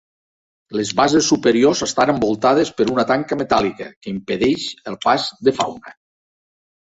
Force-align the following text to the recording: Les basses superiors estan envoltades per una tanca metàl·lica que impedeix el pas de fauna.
Les 0.77 0.91
basses 0.99 1.27
superiors 1.33 1.81
estan 1.87 2.11
envoltades 2.13 2.71
per 2.79 2.87
una 2.95 3.05
tanca 3.11 3.37
metàl·lica 3.41 3.89
que 3.91 4.13
impedeix 4.15 4.65
el 4.93 4.97
pas 5.07 5.27
de 5.49 5.55
fauna. 5.61 5.95